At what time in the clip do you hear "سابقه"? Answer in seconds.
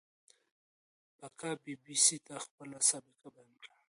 2.89-3.27